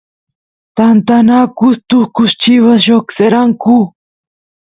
[0.75, 3.77] tantanakus tukus chivas lloqseranku